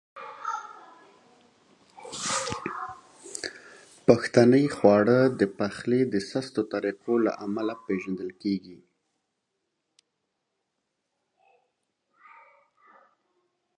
پښتني 4.07 4.65
خواړه 4.75 5.19
د 5.39 5.41
پخلي 5.59 6.01
د 6.13 6.15
سستو 6.29 6.61
طریقو 6.73 7.13
له 7.25 7.31
امله 7.45 7.73
پیژندل 7.85 8.29
کیږي. 8.41 8.77